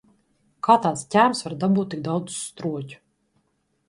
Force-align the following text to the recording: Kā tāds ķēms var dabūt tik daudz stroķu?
Kā 0.67 0.77
tāds 0.85 1.03
ķēms 1.15 1.45
var 1.47 1.53
dabūt 1.63 1.91
tik 1.91 2.01
daudz 2.07 2.39
stroķu? 2.47 2.99